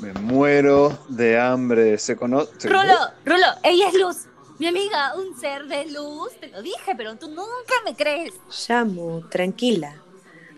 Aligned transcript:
Me 0.00 0.12
muero 0.14 0.96
de 1.08 1.38
hambre. 1.38 1.98
¿Se 1.98 2.16
conoce? 2.16 2.68
Rulo, 2.68 2.94
Rulo, 3.24 3.46
ella 3.64 3.88
es 3.88 3.94
Luz. 3.94 4.16
Mi 4.58 4.66
amiga, 4.66 5.14
un 5.16 5.38
ser 5.38 5.66
de 5.66 5.86
luz. 5.90 6.32
Te 6.40 6.48
lo 6.48 6.62
dije, 6.62 6.94
pero 6.96 7.14
tú 7.16 7.28
nunca 7.28 7.74
me 7.84 7.94
crees. 7.94 8.34
Shamu, 8.50 9.22
tranquila. 9.28 9.94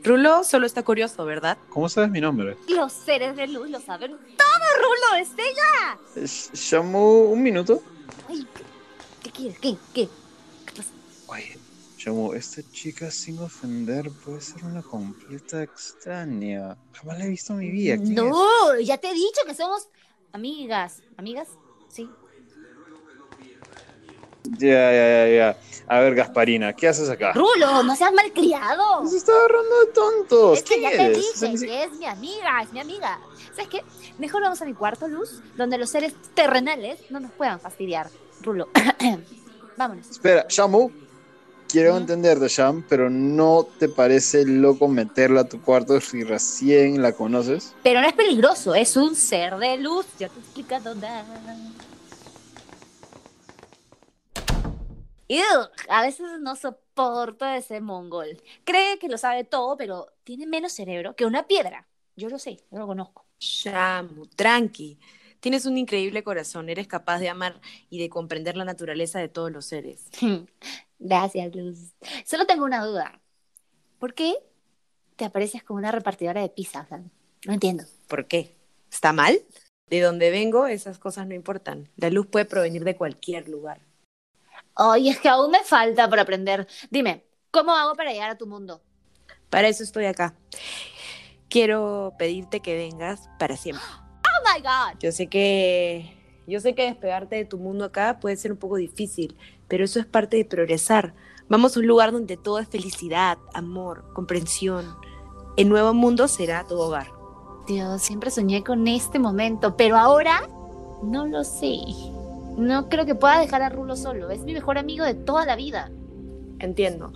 Rulo 0.02 0.42
solo 0.44 0.64
está 0.66 0.82
curioso, 0.82 1.24
¿verdad? 1.26 1.58
¿Cómo 1.68 1.88
sabes 1.90 2.10
mi 2.10 2.20
nombre? 2.20 2.56
Los 2.68 2.92
seres 2.92 3.36
de 3.36 3.46
luz 3.46 3.68
lo 3.68 3.78
saben 3.80 4.12
todo, 4.12 4.66
Rulo, 4.78 5.20
es 5.20 5.28
ella. 5.34 5.98
Sh- 6.26 6.50
Shamu, 6.54 7.30
un 7.30 7.42
minuto. 7.42 7.82
Ay, 8.28 8.46
¿qué, 8.54 8.62
qué 9.24 9.30
quieres? 9.30 9.58
¿Qué? 9.58 9.76
¿Qué? 9.92 10.08
¿Qué 10.64 10.72
pasa? 10.74 10.88
Oye, 11.26 11.58
Shamu, 12.00 12.32
esta 12.32 12.62
chica 12.72 13.10
sin 13.10 13.38
ofender 13.40 14.10
puede 14.10 14.40
ser 14.40 14.64
una 14.64 14.80
completa 14.80 15.62
extraña. 15.62 16.74
Jamás 16.94 17.18
la 17.18 17.26
he 17.26 17.28
visto 17.28 17.52
en 17.52 17.58
mi 17.58 17.70
vida. 17.70 17.96
No, 17.98 18.80
ya 18.80 18.96
te 18.96 19.10
he 19.10 19.12
dicho 19.12 19.42
que 19.46 19.54
somos 19.54 19.86
amigas. 20.32 21.02
¿Amigas? 21.18 21.48
Sí. 21.90 22.08
Ya, 24.44 24.92
ya, 24.92 25.26
ya, 25.26 25.28
ya. 25.28 25.58
A 25.88 26.00
ver, 26.00 26.14
Gasparina, 26.14 26.72
¿qué 26.72 26.88
haces 26.88 27.10
acá? 27.10 27.34
Rulo, 27.34 27.82
no 27.82 27.94
seas 27.94 28.14
malcriado. 28.14 29.06
Se 29.06 29.18
está 29.18 29.32
agarrando 29.32 29.80
de 29.80 29.86
tontos. 29.92 30.58
Es 30.58 30.64
que 30.64 30.76
¿Quién 30.76 30.90
ya 30.92 30.96
te 30.96 31.10
dije 31.10 31.66
que 31.66 31.84
es 31.84 31.92
mi 31.92 32.06
amiga, 32.06 32.62
es 32.62 32.72
mi 32.72 32.80
amiga. 32.80 33.20
¿Sabes 33.50 33.68
qué? 33.68 33.84
Mejor 34.18 34.40
vamos 34.40 34.62
a 34.62 34.64
mi 34.64 34.72
cuarto, 34.72 35.06
Luz, 35.06 35.42
donde 35.54 35.76
los 35.76 35.90
seres 35.90 36.14
terrenales 36.32 36.98
no 37.10 37.20
nos 37.20 37.30
puedan 37.32 37.60
fastidiar. 37.60 38.08
Rulo. 38.40 38.70
Vámonos. 39.76 40.08
Espera, 40.08 40.46
Shamu. 40.48 41.09
Quiero 41.70 41.90
Ujú. 41.90 42.00
entenderte, 42.00 42.48
Sham, 42.48 42.84
pero 42.88 43.08
¿no 43.08 43.64
te 43.78 43.88
parece 43.88 44.44
loco 44.44 44.88
meterla 44.88 45.42
a 45.42 45.48
tu 45.48 45.62
cuarto 45.62 46.00
si 46.00 46.24
recién 46.24 47.00
la 47.00 47.12
conoces? 47.12 47.74
Pero 47.84 48.00
no 48.00 48.08
es 48.08 48.12
peligroso, 48.14 48.74
es 48.74 48.96
un 48.96 49.14
ser 49.14 49.56
de 49.56 49.76
luz. 49.76 50.04
Ya 50.18 50.28
te 50.28 50.36
he 50.36 50.42
explicado 50.42 50.96
nada. 50.96 51.24
Ugh, 55.28 55.70
a 55.88 56.02
veces 56.02 56.26
no 56.40 56.56
soporto 56.56 57.44
a 57.44 57.56
ese 57.56 57.80
mongol. 57.80 58.42
Cree 58.64 58.98
que 58.98 59.08
lo 59.08 59.16
sabe 59.16 59.44
todo, 59.44 59.76
pero 59.76 60.08
tiene 60.24 60.46
menos 60.46 60.72
cerebro 60.72 61.14
que 61.14 61.24
una 61.24 61.46
piedra. 61.46 61.86
Yo 62.16 62.28
lo 62.28 62.40
sé, 62.40 62.56
yo 62.72 62.78
lo 62.80 62.88
conozco. 62.88 63.26
Shamu, 63.38 64.26
tranqui. 64.34 64.98
Tienes 65.40 65.64
un 65.64 65.78
increíble 65.78 66.22
corazón, 66.22 66.68
eres 66.68 66.86
capaz 66.86 67.18
de 67.18 67.30
amar 67.30 67.60
y 67.88 67.98
de 67.98 68.10
comprender 68.10 68.56
la 68.56 68.66
naturaleza 68.66 69.18
de 69.18 69.28
todos 69.28 69.50
los 69.50 69.64
seres. 69.64 70.06
Gracias, 70.98 71.54
Luz. 71.56 71.94
Solo 72.26 72.46
tengo 72.46 72.64
una 72.64 72.84
duda. 72.84 73.20
¿Por 73.98 74.12
qué 74.12 74.34
te 75.16 75.24
apareces 75.24 75.62
como 75.62 75.78
una 75.78 75.92
repartidora 75.92 76.42
de 76.42 76.50
pizza? 76.50 76.82
O 76.82 76.86
sea, 76.86 77.02
no 77.46 77.52
entiendo. 77.54 77.84
¿Por 78.06 78.26
qué? 78.26 78.54
¿Está 78.90 79.14
mal? 79.14 79.40
De 79.88 80.00
donde 80.00 80.30
vengo, 80.30 80.66
esas 80.66 80.98
cosas 80.98 81.26
no 81.26 81.34
importan. 81.34 81.88
La 81.96 82.10
luz 82.10 82.26
puede 82.26 82.44
provenir 82.44 82.84
de 82.84 82.96
cualquier 82.96 83.48
lugar. 83.48 83.80
Ay, 84.74 85.08
es 85.08 85.18
que 85.18 85.28
aún 85.28 85.50
me 85.50 85.64
falta 85.64 86.08
por 86.08 86.20
aprender. 86.20 86.68
Dime, 86.90 87.24
¿cómo 87.50 87.74
hago 87.74 87.94
para 87.94 88.12
llegar 88.12 88.30
a 88.30 88.38
tu 88.38 88.46
mundo? 88.46 88.82
Para 89.48 89.68
eso 89.68 89.82
estoy 89.82 90.04
acá. 90.04 90.34
Quiero 91.48 92.12
pedirte 92.18 92.60
que 92.60 92.76
vengas 92.76 93.28
para 93.38 93.56
siempre. 93.56 93.84
My 94.54 94.60
God. 94.60 94.98
Yo 95.00 95.12
sé 95.12 95.28
que 95.28 96.16
yo 96.46 96.58
sé 96.58 96.74
que 96.74 96.82
despegarte 96.82 97.36
de 97.36 97.44
tu 97.44 97.58
mundo 97.58 97.84
acá 97.84 98.18
puede 98.20 98.36
ser 98.36 98.50
un 98.50 98.58
poco 98.58 98.76
difícil, 98.76 99.36
pero 99.68 99.84
eso 99.84 100.00
es 100.00 100.06
parte 100.06 100.36
de 100.36 100.44
progresar. 100.44 101.14
Vamos 101.48 101.76
a 101.76 101.80
un 101.80 101.86
lugar 101.86 102.10
donde 102.10 102.36
todo 102.36 102.58
es 102.58 102.68
felicidad, 102.68 103.38
amor, 103.54 104.12
comprensión. 104.14 104.84
El 105.56 105.68
nuevo 105.68 105.94
mundo 105.94 106.26
será 106.26 106.66
tu 106.66 106.76
hogar. 106.76 107.06
Dios, 107.68 108.02
siempre 108.02 108.32
soñé 108.32 108.64
con 108.64 108.88
este 108.88 109.20
momento, 109.20 109.76
pero 109.76 109.96
ahora 109.96 110.48
no 111.02 111.26
lo 111.26 111.44
sé. 111.44 111.76
No 112.56 112.88
creo 112.88 113.06
que 113.06 113.14
pueda 113.14 113.38
dejar 113.38 113.62
a 113.62 113.68
Rulo 113.68 113.94
solo. 113.94 114.30
Es 114.30 114.40
mi 114.40 114.52
mejor 114.52 114.76
amigo 114.76 115.04
de 115.04 115.14
toda 115.14 115.46
la 115.46 115.54
vida. 115.54 115.90
Entiendo. 116.58 117.12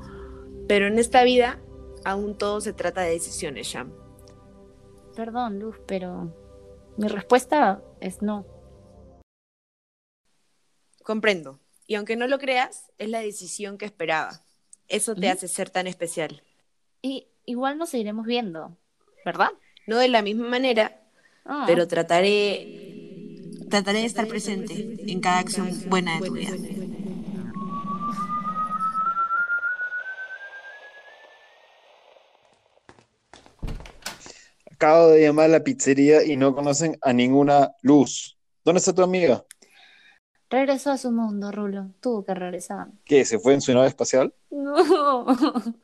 Pero 0.68 0.86
en 0.86 0.98
esta 0.98 1.24
vida 1.24 1.58
aún 2.04 2.36
todo 2.38 2.60
se 2.60 2.72
trata 2.72 3.00
de 3.00 3.10
decisiones, 3.10 3.66
Sham. 3.66 3.92
Perdón, 5.16 5.58
Luz, 5.58 5.76
pero 5.86 6.32
mi 6.96 7.08
respuesta 7.08 7.82
es 8.00 8.22
no. 8.22 8.46
Comprendo. 11.02 11.60
Y 11.86 11.96
aunque 11.96 12.16
no 12.16 12.26
lo 12.26 12.38
creas, 12.38 12.90
es 12.98 13.08
la 13.10 13.20
decisión 13.20 13.76
que 13.78 13.84
esperaba. 13.84 14.42
Eso 14.88 15.14
te 15.14 15.28
hace 15.28 15.48
ser 15.48 15.70
tan 15.70 15.86
especial. 15.86 16.42
Y 17.02 17.28
igual 17.44 17.78
nos 17.78 17.90
seguiremos 17.90 18.26
viendo, 18.26 18.76
¿verdad? 19.24 19.50
No 19.86 19.98
de 19.98 20.08
la 20.08 20.22
misma 20.22 20.48
manera, 20.48 21.00
Ah. 21.44 21.64
pero 21.66 21.86
trataré 21.86 22.80
trataré 23.68 24.00
de 24.00 24.06
estar 24.06 24.26
presente 24.26 24.96
en 25.10 25.20
cada 25.20 25.40
acción 25.40 25.68
buena 25.88 26.18
de 26.20 26.26
tu 26.26 26.32
vida. 26.34 26.52
Acabo 34.84 35.12
de 35.12 35.22
llamar 35.22 35.46
a 35.46 35.48
la 35.48 35.64
pizzería 35.64 36.22
y 36.24 36.36
no 36.36 36.54
conocen 36.54 36.98
a 37.00 37.14
ninguna 37.14 37.72
luz. 37.80 38.36
¿Dónde 38.66 38.80
está 38.80 38.92
tu 38.92 39.02
amiga? 39.02 39.42
Regresó 40.50 40.90
a 40.90 40.98
su 40.98 41.10
mundo, 41.10 41.50
Rulo. 41.50 41.92
Tuvo 42.02 42.22
que 42.22 42.34
regresar. 42.34 42.88
¿Qué? 43.06 43.24
¿Se 43.24 43.38
fue 43.38 43.54
en 43.54 43.62
su 43.62 43.72
nave 43.72 43.86
espacial? 43.86 44.34
No. 44.50 45.24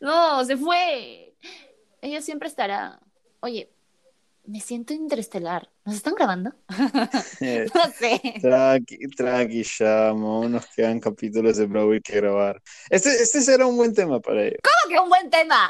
No, 0.00 0.42
se 0.46 0.56
fue. 0.56 1.34
Ella 2.00 2.22
siempre 2.22 2.48
estará. 2.48 2.98
Oye, 3.40 3.70
me 4.46 4.60
siento 4.60 4.94
interestelar. 4.94 5.68
¿Nos 5.84 5.96
están 5.96 6.14
grabando? 6.14 6.54
Eh, 7.40 7.66
No 7.74 7.92
sé. 7.92 8.20
Tranqui, 8.40 9.06
tranqui, 9.14 9.62
Shamo. 9.62 10.36
Aún 10.36 10.52
nos 10.52 10.66
quedan 10.68 10.98
capítulos 10.98 11.58
de 11.58 11.66
Broadway 11.66 12.00
que 12.00 12.16
grabar. 12.16 12.62
Este, 12.88 13.10
este 13.10 13.42
será 13.42 13.66
un 13.66 13.76
buen 13.76 13.92
tema 13.92 14.18
para 14.18 14.44
ello. 14.44 14.56
¡Qué 14.88 14.98
un 14.98 15.10
buen 15.10 15.28
tema! 15.28 15.68